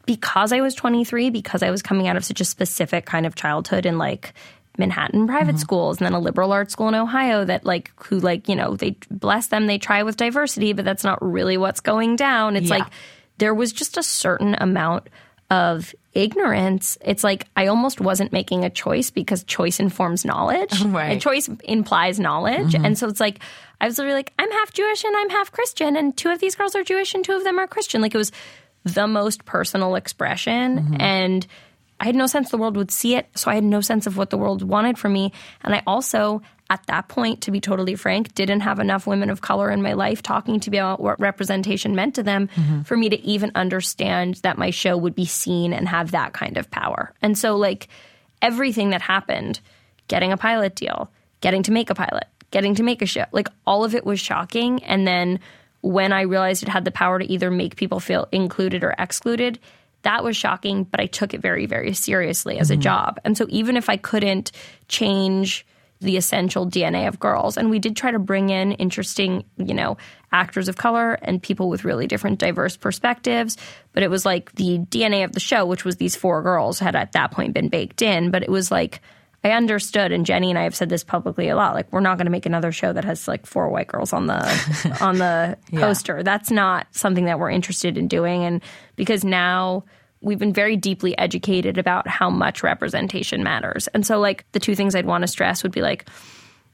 [0.08, 3.34] because I was 23, because I was coming out of such a specific kind of
[3.34, 4.32] childhood in like
[4.78, 5.58] Manhattan private mm-hmm.
[5.58, 8.74] schools and then a liberal arts school in Ohio that like who like, you know,
[8.74, 12.56] they bless them, they try with diversity, but that's not really what's going down.
[12.56, 12.78] It's Yeah.
[12.78, 12.86] like
[13.36, 15.10] there was just a certain amount
[15.50, 16.96] of ignorance.
[17.04, 20.82] It's like I almost wasn't making a choice because choice informs knowledge.
[20.86, 21.12] Right.
[21.12, 22.72] And choice implies knowledge.
[22.72, 22.84] Mm-hmm.
[22.86, 23.40] And so it's like
[23.78, 26.54] I was literally like, I'm half Jewish and I'm half Christian, and two of these
[26.54, 28.00] girls are Jewish and two of them are Christian.
[28.00, 28.32] Like it was
[28.94, 30.78] the most personal expression.
[30.78, 31.00] Mm-hmm.
[31.00, 31.46] And
[32.00, 33.28] I had no sense the world would see it.
[33.34, 35.32] So I had no sense of what the world wanted from me.
[35.62, 39.40] And I also, at that point, to be totally frank, didn't have enough women of
[39.40, 42.82] color in my life talking to me about what representation meant to them mm-hmm.
[42.82, 46.56] for me to even understand that my show would be seen and have that kind
[46.56, 47.12] of power.
[47.20, 47.88] And so, like,
[48.40, 49.60] everything that happened,
[50.06, 53.48] getting a pilot deal, getting to make a pilot, getting to make a show, like,
[53.66, 54.84] all of it was shocking.
[54.84, 55.40] And then
[55.80, 59.58] when I realized it had the power to either make people feel included or excluded,
[60.02, 62.82] that was shocking, but I took it very, very seriously as a mm-hmm.
[62.82, 63.20] job.
[63.24, 64.52] And so even if I couldn't
[64.88, 65.66] change
[66.00, 67.56] the essential DNA of girls.
[67.56, 69.96] And we did try to bring in interesting, you know,
[70.30, 73.56] actors of color and people with really different diverse perspectives.
[73.92, 76.94] But it was like the DNA of the show, which was these four girls, had
[76.94, 78.30] at that point been baked in.
[78.30, 79.00] But it was like,
[79.44, 81.74] I understood, and Jenni and I have said this publicly a lot.
[81.74, 84.26] Like, we're not going to make another show that has like four white girls on
[84.26, 86.22] the on the poster.
[86.22, 88.44] That's not something that we're interested in doing.
[88.44, 88.62] And
[88.96, 89.84] because now
[90.20, 93.86] we've been very deeply educated about how much representation matters.
[93.88, 96.08] And so, like, the two things I'd want to stress would be like,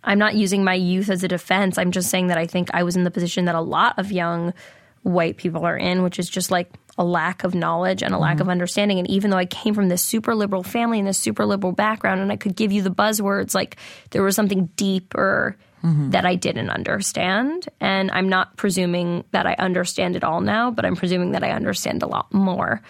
[0.03, 1.77] I'm not using my youth as a defense.
[1.77, 4.11] I'm just saying that I think I was in the position that a lot of
[4.11, 4.55] young
[5.03, 8.37] white people are in, which is just like a lack of knowledge and a lack
[8.37, 8.51] of mm-hmm.
[8.51, 8.99] understanding.
[8.99, 12.21] And even though I came from this super liberal family and this super liberal background,
[12.21, 13.77] and I could give you the buzzwords, like
[14.11, 16.11] there was something deeper mm-hmm.
[16.11, 17.69] that I didn't understand.
[17.81, 21.51] And I'm not presuming that I understand it all now, but I'm presuming that I
[21.51, 22.81] understand a lot more.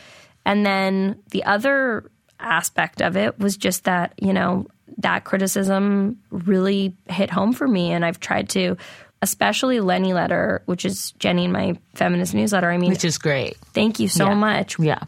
[0.44, 4.66] And then the other aspect of it was just that, you know,
[4.98, 7.92] that criticism really hit home for me.
[7.92, 8.76] And I've tried to,
[9.24, 12.70] especially Lenny Letter, which is Jenni in my feminist newsletter.
[12.70, 13.56] I mean, Which is great.
[13.72, 14.34] thank you so Yeah.
[14.34, 14.78] much.
[14.78, 14.98] Yeah.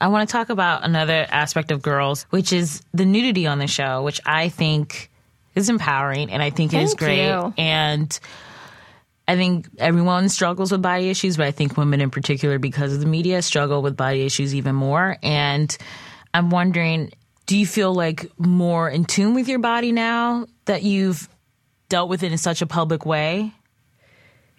[0.00, 3.66] I want to talk about another aspect of girls, which is the nudity on the
[3.66, 5.10] show, which I think
[5.54, 7.26] is empowering and I think it is great.
[7.26, 7.54] you.
[7.56, 8.18] And
[9.26, 13.00] I think everyone struggles with body issues, but I think women in particular, because of
[13.00, 15.16] the media, struggle with body issues even more.
[15.22, 15.74] And
[16.34, 17.10] I'm wondering,
[17.46, 21.26] do you feel like more in tune with your body now that you've
[21.88, 23.52] dealt with it in such a public way?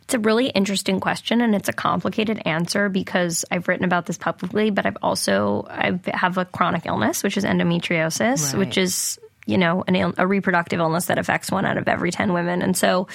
[0.03, 4.19] It's a really interesting question and it's a complicated answer because I've written about this
[4.19, 8.59] publicly, but I've also I have a chronic illness, which is endometriosis, Right.
[8.59, 12.11] which is you know an, ill- a reproductive illness that affects one out of every
[12.11, 13.07] ten women, and so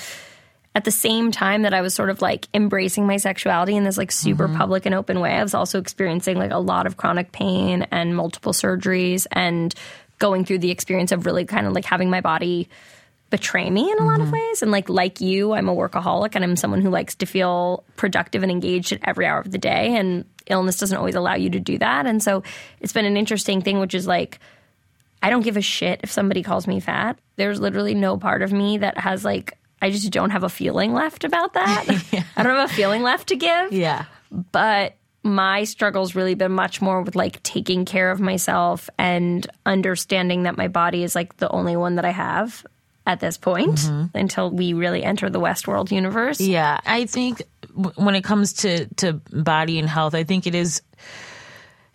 [0.75, 3.99] at the same time that I was sort of like embracing my sexuality in this
[3.99, 4.57] like super mm-hmm.
[4.57, 8.17] public and open way, I was also experiencing like a lot of chronic pain and
[8.17, 9.75] multiple surgeries and
[10.19, 12.69] going through the experience of really kind of like having my body
[13.31, 14.35] betray me in a lot of mm-hmm.
[14.35, 14.63] ways.
[14.63, 18.43] And like like you, I'm a workaholic and I'm someone who likes to feel productive
[18.43, 19.97] and engaged at every hour of the day.
[19.97, 22.07] And illness doesn't always allow you to do that.
[22.07, 22.43] And so
[22.81, 24.41] it's been an interesting thing, which is like
[25.23, 27.19] I don't give a shit if somebody calls me fat.
[27.37, 30.93] There's literally no part of me that has like I just don't have a feeling
[30.93, 31.87] left about that.
[32.37, 34.05] I don't have a feeling left to give Yeah.
[34.31, 40.45] but my struggle's really been much more with like taking care of myself and understanding
[40.45, 42.65] that my body is like the only one that I have
[43.11, 44.17] at this point mm-hmm.
[44.17, 46.41] until we really enter the Westworld universe.
[46.41, 47.43] Yeah, I think
[47.97, 50.81] when it comes to to body and health, I think it is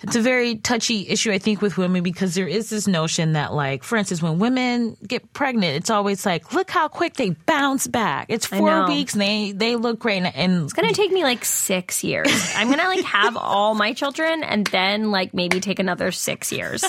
[0.01, 3.53] it's a very touchy issue I think with women because there is this notion that
[3.53, 7.87] like for instance when women get pregnant it's always like look how quick they bounce
[7.87, 8.25] back.
[8.27, 11.45] It's 4 weeks and they they look great and, and It's gonna take me like
[11.45, 12.27] six years.
[12.57, 16.83] I'm gonna like have all my children and then like maybe take another six years.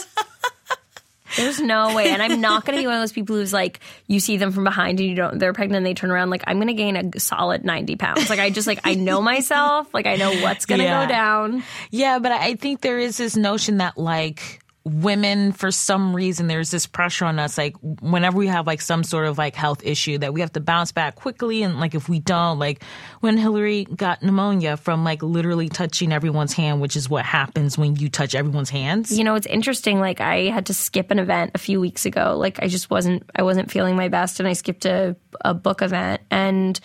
[1.36, 2.10] There's no way.
[2.10, 4.52] And I'm not going to be one of those people who's like, you see them
[4.52, 6.30] from behind and you don't, they're pregnant and they turn around.
[6.30, 8.28] Like, I'm going to gain a solid 90 pounds.
[8.30, 9.92] Like, I just, like, I know myself.
[9.94, 11.04] Like, I know what's going to Yeah.
[11.04, 11.62] go down.
[11.90, 16.70] Yeah, but I think there is this notion that like women for some reason there's
[16.70, 20.16] this pressure on us like whenever we have like some sort of like health issue
[20.16, 22.82] that we have to bounce back quickly and like if we don't like
[23.20, 27.96] when Hillary got pneumonia from like literally touching everyone's hand which is what happens when
[27.96, 29.16] you touch everyone's hands.
[29.16, 30.00] You know, it's interesting.
[30.00, 32.36] Like, I had to skip an event a few weeks ago.
[32.38, 35.82] Like, I just wasn't, I wasn't feeling my best, and I skipped a, a book
[35.82, 36.22] event.
[36.30, 36.78] And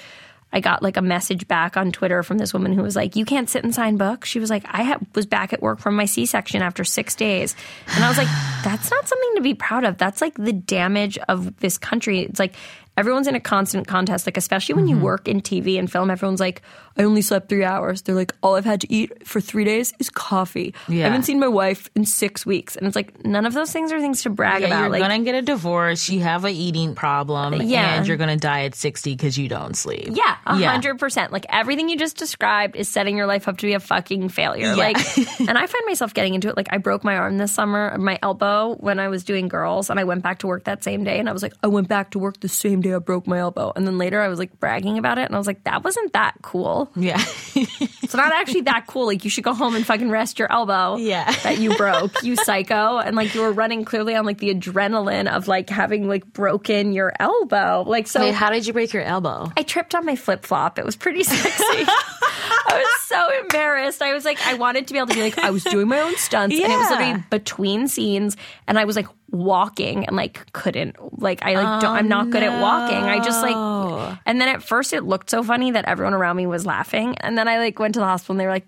[0.53, 3.25] I got like a message back on Twitter from this woman who was like, "You
[3.25, 5.95] can't sit and sign books." She was like, "I ha- was back at work from
[5.95, 7.55] my C-section after six days,"
[7.95, 8.27] and I was like,
[8.63, 9.97] "That's not something to be proud of.
[9.97, 12.55] That's like the damage of this country." It's like
[12.97, 14.27] everyone's in a constant contest.
[14.27, 15.05] Like, especially when you mm-hmm.
[15.05, 16.61] work in TV and film, everyone's like,
[16.97, 19.93] "I only slept three hours." They're like, "All I've had to eat for three days
[19.99, 21.05] is coffee." Yeah.
[21.05, 23.91] I haven't seen my wife in six weeks, and it's like none of those things
[23.91, 24.79] are things to brag Yeah, about.
[24.81, 26.09] you're like, gonna get a divorce.
[26.09, 27.95] You have a eating problem, Yeah.
[27.95, 30.09] and you're gonna die at sixty because you don't sleep.
[30.11, 31.31] Yeah, a hundred percent.
[31.31, 34.73] Like everything you just described is setting your life up to be a fucking failure.
[34.73, 34.75] Yeah.
[34.75, 36.57] Like, and I find myself getting into it.
[36.57, 39.99] Like, I broke my arm this summer, my elbow, when I was doing girls, and
[39.99, 41.19] I went back to work that same day.
[41.19, 43.39] And I was like, I went back to work the same day I broke my
[43.39, 43.71] elbow.
[43.75, 46.13] And then later, I was like bragging about it, and I was like, that wasn't
[46.13, 46.89] that cool.
[46.95, 47.21] Yeah,
[48.03, 49.05] It's not actually that cool.
[49.05, 50.97] Like, you should go home and fucking rest your elbow.
[50.97, 51.31] Yeah.
[51.43, 55.27] that you broke, you psycho, and like you were running clearly on like the adrenaline
[55.33, 57.83] of like having like broken your elbow.
[57.87, 59.51] Like, so Wait, how did you break your elbow?
[59.55, 60.77] I tripped on my flip flop.
[60.77, 61.63] It was pretty sexy.
[61.63, 64.01] I was so embarrassed.
[64.01, 65.99] I was like, I wanted to be able to be like, I was doing my
[65.99, 66.97] own stunts, and it was Yeah.
[66.97, 68.35] literally between scenes,
[68.67, 72.43] and I was like walking and like couldn't like I like don't, I'm not good
[72.43, 72.61] at walking.
[72.73, 76.47] I just like, and then at first it looked so funny that everyone around me
[76.47, 78.67] was laughing, and then I like went to the hospital and they were like.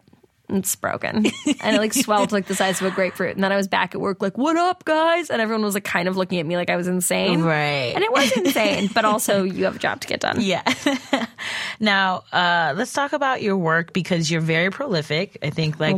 [0.49, 1.25] It's broken.
[1.61, 3.33] and it like swelled to like the size of a grapefruit.
[3.33, 5.29] And then I was back at work like, what up, guys?
[5.29, 7.41] And everyone was like kind of looking at me like I was insane.
[7.41, 7.93] Right.
[7.95, 10.41] And it was insane, but also you have a job to get done.
[10.41, 10.61] Yeah.
[11.79, 15.37] now, uh, let's talk about your work because you're very prolific.
[15.41, 15.95] I think like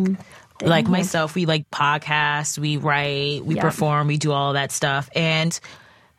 [0.61, 3.61] like myself, we like podcasts, we write, we Yeah.
[3.61, 5.09] perform, we do all that stuff.
[5.15, 5.59] And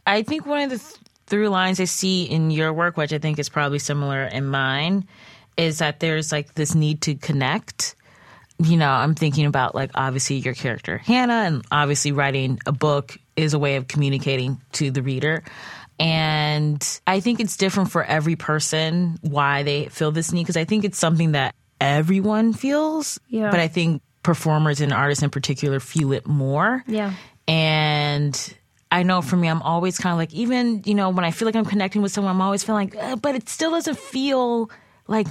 [0.05, 0.95] I think one of the th-
[1.27, 5.07] through lines I see in your work, which I think is probably similar in mine,
[5.57, 7.95] is that there's like this need to connect.
[8.59, 13.19] You know, I'm thinking about like obviously your character Hannah, and obviously writing a book
[13.37, 15.45] is a way of communicating to the reader.
[15.99, 20.65] And I think it's different for every person why they feel this need because I
[20.65, 23.19] think it's something that everyone feels.
[23.29, 23.51] Yeah.
[23.51, 26.85] But I think performers and artists in particular feel it more.
[26.87, 27.15] Yeah.
[27.49, 28.55] And
[28.91, 31.47] I know for me, I'm always kind of like, even, you know, when I feel
[31.47, 34.71] like I'm connecting with someone, I'm always feeling like, uh, but it still doesn't feel
[35.09, 35.27] like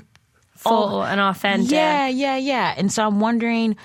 [0.57, 1.71] Full and authentic.
[1.71, 2.73] yeah, yeah, yeah.
[2.77, 3.75] And so I'm wondering,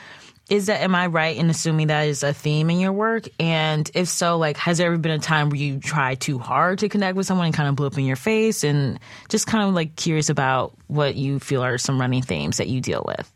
[0.49, 3.29] is that am I right in assuming that is a theme in your work?
[3.39, 6.81] And if so, like, has there ever been a time where you try too hard
[6.81, 8.65] to connect with someone and kind of blew up in your face?
[8.65, 12.69] And just kind of like curious about what you feel are some running themes that
[12.69, 13.33] you deal with.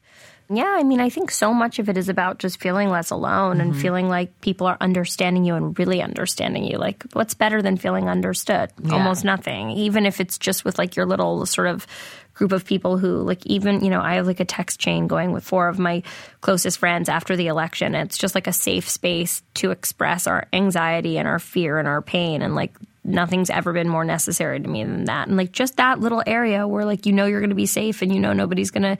[0.51, 3.63] Yeah, I mean, I think so much of it is about just feeling less alone
[3.63, 3.81] and mm-hmm.
[3.81, 6.77] feeling like people are understanding you and really understanding you.
[6.77, 8.71] Like, what's better than feeling understood?
[8.91, 9.71] Almost nothing.
[9.71, 11.87] Even if it's just with like your little sort of
[12.35, 15.33] group of people who, like, even, you know, I have like a text chain going
[15.33, 16.03] with four of my
[16.43, 17.95] closest friends after the election.
[17.95, 22.03] It's just like a safe space to express our anxiety and our fear and our
[22.03, 22.43] pain.
[22.43, 25.29] And like, nothing's ever been more necessary to me than that.
[25.29, 28.03] And like, just that little area where like, you know, you're going to be safe
[28.03, 28.99] and you know, nobody's going to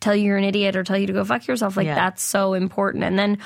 [0.00, 1.76] tell you you're an idiot or tell you to go fuck yourself.
[1.76, 1.94] Like Yeah.
[1.94, 3.04] that's so important.
[3.04, 3.38] And then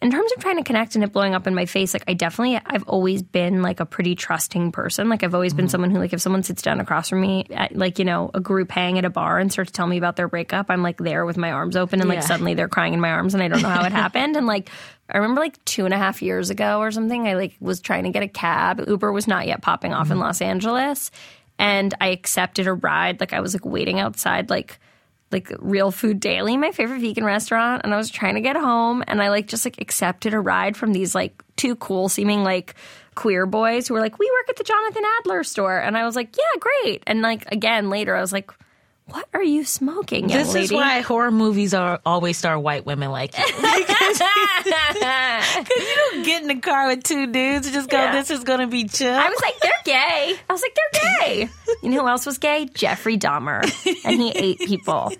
[0.00, 2.14] in terms of trying to connect and it blowing up in my face, like I
[2.14, 5.08] definitely I've always been like a pretty trusting person.
[5.08, 5.70] Like I've always been mm-hmm.
[5.70, 8.40] someone who like if someone sits down across from me at like, you know, a
[8.40, 10.98] group hang at a bar and starts to tell me about their breakup, I'm like
[10.98, 13.48] there with my arms open and like suddenly they're crying in my arms and I
[13.48, 14.36] don't know how it happened.
[14.36, 14.70] And like
[15.10, 18.04] I remember like two and a half years ago or something, I like was trying
[18.04, 18.84] to get a cab.
[18.86, 20.26] Uber was not yet popping off in mm-hmm.
[20.26, 21.10] Los Angeles.
[21.58, 23.18] And I accepted a ride.
[23.18, 24.78] Like I was like waiting outside like
[25.30, 29.04] like Real Food Daily, my favorite vegan restaurant, and I was trying to get home
[29.06, 32.74] and I like just like accepted a ride from these like two cool seeming like
[33.14, 36.16] queer boys who were like, "We work at the Jonathan Adler store." And I was
[36.16, 38.50] like, "Yeah, great." And like again later I was like,
[39.10, 42.84] "What are you smoking, young This lady?" is why horror movies are always star white
[42.86, 43.44] women like you.
[44.68, 48.12] Because you don't get in the car with two dudes and just go, Yeah.
[48.12, 49.12] this is going to be chill.
[49.14, 50.34] I was like, they're gay.
[50.48, 51.48] I was like, they're gay.
[51.82, 52.66] You know who else was gay?
[52.74, 53.62] Jeffrey Dahmer.
[54.04, 55.12] And he ate people.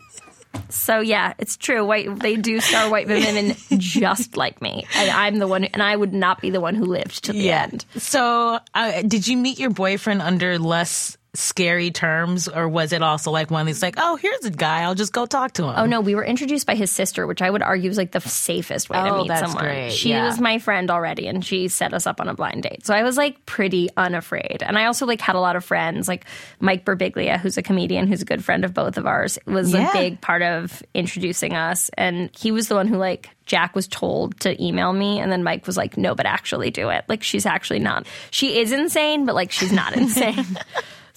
[0.70, 1.85] So yeah, it's true.
[1.85, 5.94] White they do star white women just like me, and I'm the one, and I
[5.94, 7.85] would not be the one who lived to the end.
[7.96, 13.30] So, uh, did you meet your boyfriend under less scary terms, or was it also
[13.30, 15.74] like one of these like, oh, here's a guy, I'll just go talk to him?
[15.76, 18.20] Oh no, we were introduced by his sister, which I would argue is like the
[18.20, 19.64] safest way to Oh, meet that's someone.
[19.64, 20.26] great, She yeah.
[20.26, 22.86] was my friend already, and she set us up on a blind date.
[22.86, 26.08] So I was like pretty unafraid, and I also like had a lot of friends,
[26.08, 26.24] like
[26.60, 29.90] Mike Birbiglia, who's a comedian, who's a good friend of both of ours, was Yeah.
[29.90, 33.30] a big part of introducing us, and he was the one who like.
[33.48, 36.90] Jack was told to email me, and then Mike was like, "No, but actually do
[36.90, 37.06] it.
[37.08, 38.06] Like, she's actually not.
[38.30, 40.44] She is insane, but like, she's not insane."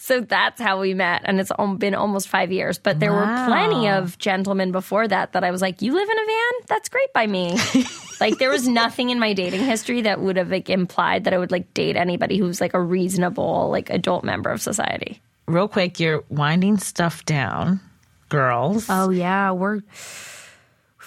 [0.01, 2.79] So that's how we met, and it's been almost five years.
[2.79, 6.17] But there were plenty of gentlemen before that that I was like, "You live in
[6.17, 6.65] a van?
[6.65, 7.55] That's great by me."
[8.19, 11.37] like there was nothing in my dating history that would have like implied that I
[11.37, 15.21] would like date anybody who's like a reasonable like adult member of society.
[15.45, 17.79] Real quick, you're winding stuff down,
[18.27, 18.87] girls.
[18.89, 19.81] Oh yeah, we're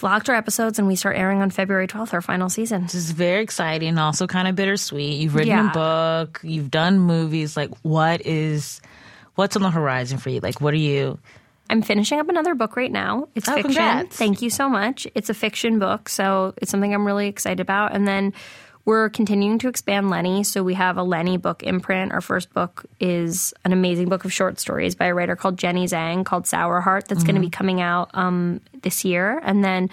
[0.04, 2.82] locked our episodes, and we start airing on February twelfth, our final season.
[2.82, 5.20] This is very exciting, also kind of bittersweet.
[5.20, 5.70] You've written Yeah.
[5.70, 7.56] a book, you've done movies.
[7.56, 8.80] Like, what is,
[9.34, 10.38] what's on the horizon for you?
[10.40, 11.18] Like, what are you?
[11.70, 13.26] I'm finishing up another book right now.
[13.34, 13.72] It's Oh, fiction.
[13.74, 14.16] congrats.
[14.16, 15.06] Thank you so much.
[15.14, 17.94] It's a fiction book, so it's something I'm really excited about.
[17.94, 18.34] And then
[18.84, 20.44] we're continuing to expand Lenny.
[20.44, 22.12] So we have a Lenny book imprint.
[22.12, 25.86] Our first book is an amazing book of short stories by a writer called Jenny
[25.86, 29.40] Zhang called Sour Heart that's going to be coming out um, this year.
[29.42, 29.88] And then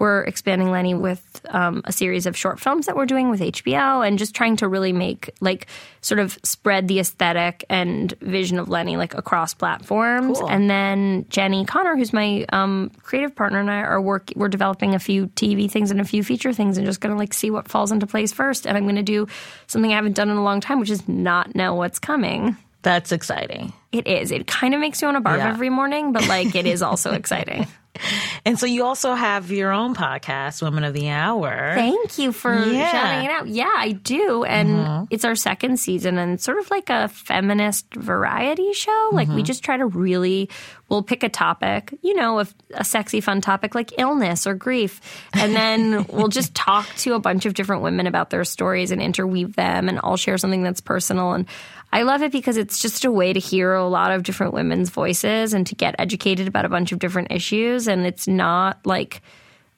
[0.00, 4.04] we're expanding Lenny with um, a series of short films that we're doing with HBO
[4.04, 5.66] and just trying to really make like
[6.00, 10.38] sort of spread the aesthetic and vision of Lenny like across platforms.
[10.40, 10.48] Cool.
[10.50, 14.32] And then Jenni Konner, who's my um, creative partner, and I are work.
[14.34, 17.34] We're developing a few TV things and a few feature things, and just gonna like
[17.34, 18.66] see what falls into place first.
[18.66, 19.28] And I'm gonna do
[19.66, 22.56] something I haven't done in a long time, which is not know what's coming.
[22.82, 23.74] That's exciting.
[23.92, 24.30] It is.
[24.30, 25.50] It kind of makes you want to barf Yeah.
[25.50, 27.66] every morning, but like it is also exciting.
[28.44, 31.72] And so you also have your own podcast, Women of the Hour.
[31.74, 32.90] Thank you for Yeah.
[32.90, 33.48] shouting it out.
[33.48, 34.44] Yeah, I do.
[34.44, 35.04] And mm-hmm.
[35.10, 39.10] it's our second season and it's sort of like a feminist variety show.
[39.12, 39.44] Like we mm-hmm.
[39.44, 40.48] just try to really
[40.90, 45.00] we'll pick a topic, you know, a, a sexy, fun topic like illness or grief.
[45.32, 49.00] And then we'll just talk to a bunch of different women about their stories and
[49.00, 51.32] interweave them and all share something that's personal.
[51.32, 51.46] And
[51.92, 54.90] I love it because it's just a way to hear a lot of different women's
[54.90, 57.88] voices and to get educated about a bunch of different issues.
[57.90, 59.20] And it's not like,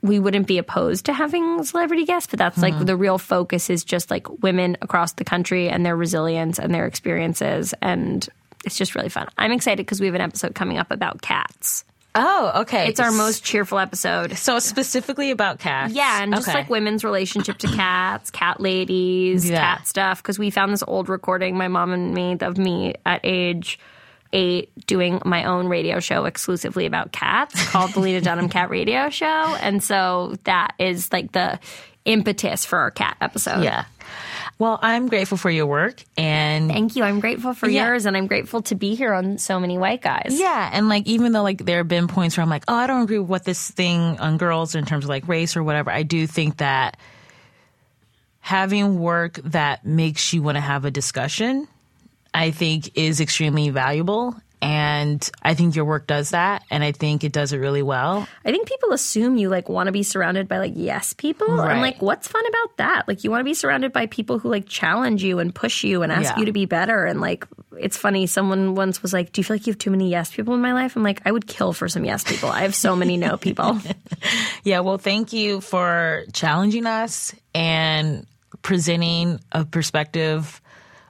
[0.02, 2.84] we wouldn't be opposed to having celebrity guests, but that's like mm-hmm.
[2.84, 6.86] the real focus is just like women across the country and their resilience and their
[6.86, 7.72] experiences.
[7.80, 8.28] And
[8.64, 9.28] it's just really fun.
[9.38, 11.84] I'm excited because we have an episode coming up about cats.
[12.14, 12.88] Oh, okay.
[12.88, 14.36] It's our most cheerful episode.
[14.36, 15.94] so specifically about cats.
[15.94, 16.58] Yeah, and just Okay.
[16.58, 19.76] like women's relationship to cats, cat ladies, Yeah.
[19.76, 20.22] cat stuff.
[20.22, 23.78] Because we found this old recording, my mom and me, of me at age
[24.32, 29.10] eight doing my own radio show exclusively about cats called the Lena Dunham Cat Radio
[29.10, 29.26] Show.
[29.26, 31.58] And so that is like the
[32.04, 33.62] impetus for our cat episode.
[33.62, 33.84] Yeah.
[34.58, 37.02] Well, I'm grateful for your work and Thank you.
[37.02, 37.86] I'm grateful for Yeah.
[37.88, 40.28] yours, and I'm grateful to be here on so many white guys.
[40.38, 42.86] Yeah, and like even though like there have been points where I'm like, oh, I
[42.86, 45.90] don't agree with what this thing on girls in terms of like race or whatever.
[45.90, 46.96] I do think that
[48.40, 51.66] having work that makes you want to have a discussion,
[52.34, 54.34] I think is extremely valuable.
[54.64, 58.28] And I think your work does that, and I think it does it really well.
[58.44, 61.48] I think people assume you like want to be surrounded by like yes people.
[61.48, 61.72] Right.
[61.74, 63.08] I'm like, what's fun about that?
[63.08, 66.04] Like you want to be surrounded by people who like challenge you and push you
[66.04, 66.38] and ask Yeah.
[66.38, 67.04] you to be better.
[67.06, 67.44] And like
[67.76, 70.30] it's funny, someone once was like, Do you feel like you have too many yes
[70.32, 70.94] people in my life?
[70.94, 72.48] I'm like, I would kill for some yes people.
[72.48, 73.80] I have so many no people.
[74.62, 78.24] Yeah, well, thank you for challenging us and
[78.62, 80.60] presenting a perspective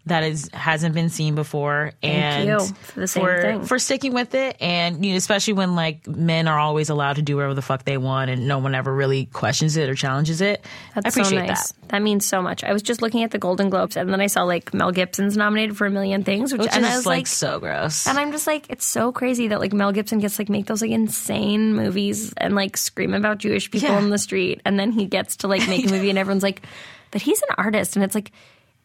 [0.07, 1.92] that is hasn't been seen before.
[2.03, 3.64] and you for the same for, thing.
[3.64, 7.22] for sticking with it, and you know, especially when like men are always allowed to
[7.22, 10.40] do whatever the fuck they want, and no one ever really questions it or challenges
[10.40, 10.64] it.
[10.94, 11.72] That's I appreciate so nice.
[11.72, 11.88] that.
[11.88, 12.64] That means so much.
[12.64, 15.36] I was just looking at the Golden Globes and then I saw like Mel Gibson's
[15.36, 18.07] nominated for a million things, which, Which and is I was like, like so gross.
[18.07, 20.80] And I'm just like, it's so crazy that like Mel Gibson gets like make those
[20.80, 23.98] like insane movies and like scream about Jewish people Yeah.
[23.98, 26.62] in the street, and then he gets to like make a movie and everyone's like,
[27.11, 28.32] but he's an artist, and it's like,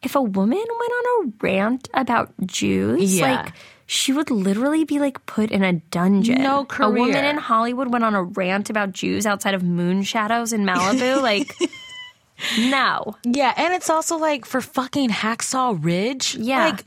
[0.02, 3.42] if a woman went on a rant about Jews, Yeah.
[3.42, 3.52] like.
[3.90, 6.42] She would literally be like put in a dungeon.
[6.42, 10.66] No A woman in Hollywood went on a rant about Jews outside of Moonshadows in
[10.66, 11.22] Malibu.
[11.22, 11.54] Like,
[12.58, 13.16] no.
[13.24, 16.34] yeah, and it's also like for fucking Hacksaw Ridge.
[16.36, 16.66] Yeah.
[16.68, 16.84] like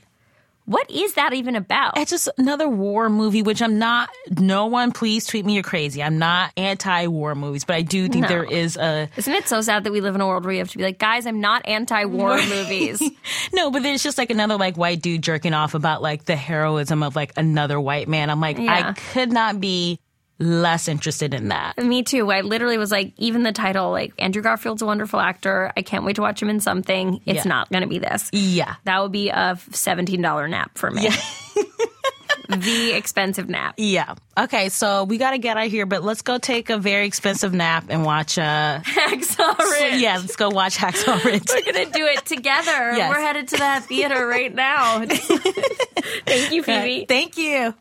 [0.71, 1.97] What is that even about?
[1.97, 4.09] It's just another war movie, which I'm not.
[4.39, 5.53] No one, please tweet me.
[5.55, 6.01] You're crazy.
[6.01, 8.27] I'm not anti-war movies, but I do think No.
[8.29, 10.59] there is a Isn't it so sad that we live in a world where you
[10.59, 13.01] have to be like, guys, I'm not anti-war movies.
[13.53, 13.69] no.
[13.69, 17.15] But there's just like another like white dude jerking off about like the heroism of
[17.15, 18.29] like another white man.
[18.29, 18.89] I'm like, Yeah.
[18.89, 19.99] I could not be
[20.41, 21.77] less interested in that.
[21.77, 22.29] Me too.
[22.31, 25.71] I literally was like, even the title, like Andrew Garfield's a wonderful actor.
[25.77, 27.21] I can't wait to watch him in something.
[27.25, 27.49] It's Yeah.
[27.49, 28.29] not going to be this.
[28.33, 28.75] Yeah.
[28.85, 31.07] That would be a seventeen dollar nap for me.
[32.49, 33.75] the expensive nap.
[33.77, 34.15] Yeah.
[34.37, 37.05] Okay, so we got to get out of here, but let's go take a very
[37.07, 38.37] expensive nap and watch.
[38.37, 40.01] uh Hacksaw Ridge.
[40.01, 41.45] Yeah, let's go watch Hacksaw Ridge.
[41.49, 42.93] We're gonna do it together.
[42.93, 43.09] Yes.
[43.09, 45.05] We're headed to that theater right now.
[45.05, 47.05] Thank you, Phoebe.
[47.07, 47.73] Thank you.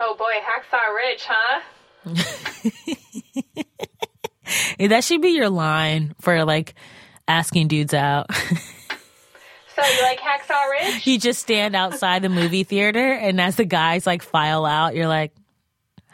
[0.00, 1.60] Oh boy, Hacksaw Ridge, huh?
[4.78, 6.74] That should be your line for like
[7.26, 8.30] asking dudes out.
[9.78, 11.06] So you like Hacksaw Ridge?
[11.06, 15.06] you just stand outside the movie theater, and as the guys like file out, you're
[15.06, 15.32] like,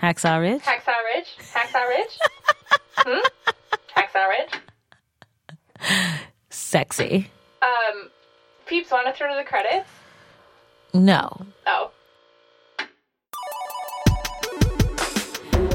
[0.03, 0.61] Hacksaw Ridge?
[0.61, 1.28] Hacksaw Ridge?
[1.51, 2.18] Hacksaw Ridge?
[2.99, 3.20] hmm?
[3.97, 6.20] Hacksaw Ridge?
[6.51, 7.30] Sexy.
[7.62, 8.11] Um,
[8.66, 9.89] Peeps, want to throw to the credits?
[10.93, 11.47] No.
[11.66, 11.91] Oh.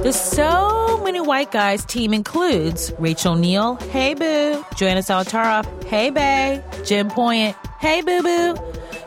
[0.02, 6.64] The So Many White Guys team includes Rachel Neal, hey boo, Joanna Solotaroff, hey Bay,
[6.86, 8.56] Jim Poyant, hey boo boo,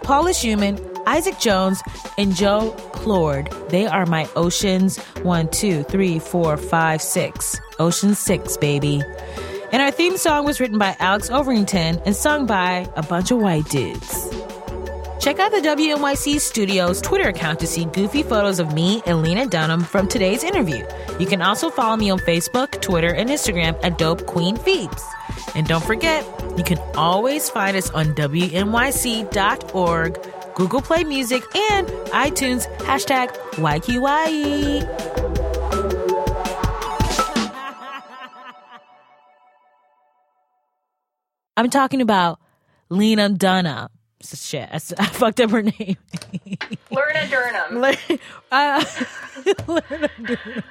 [0.03, 1.83] Paula Szuchman, Isaac Jones,
[2.19, 3.71] and Joe Plourde.
[3.71, 7.59] They are my Oceans one, two, three, four, five, six.
[7.79, 9.03] Ocean 6, baby.
[9.73, 13.39] And our theme song was written by Alex Overington and sung by a bunch of
[13.39, 14.32] white dudes.
[15.23, 19.47] Check out the WNYC Studios Twitter account to see goofy photos of me and Lena
[19.47, 20.85] Dunham from today's interview.
[21.21, 25.01] You can also follow me on Facebook, Twitter, and Instagram at Dope Queen Phoebes.
[25.55, 26.25] And don't forget,
[26.59, 30.19] you can always find us on WNYC.org,
[30.57, 34.83] Google Play Music, and iTunes, hashtag YQYE.
[41.57, 42.41] I'm talking about
[42.91, 43.89] Lena Dunham.
[44.23, 45.97] Shit, I, I fucked up her name.
[46.91, 47.85] Lorna Durham.
[48.51, 48.85] uh,